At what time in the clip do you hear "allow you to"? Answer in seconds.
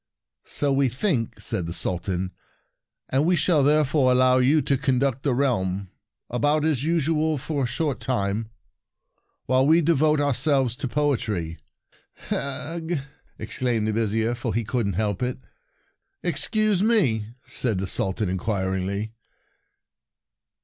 4.11-4.75